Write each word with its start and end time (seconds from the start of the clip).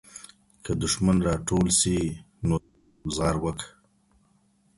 که 0.63 0.71
دښمن 0.81 1.17
را 1.27 1.33
ټول 1.47 1.67
سي 1.79 1.95
نو 2.47 2.55
بیا 2.61 2.79
ګوزار 3.01 3.35
وکړه. 3.41 3.67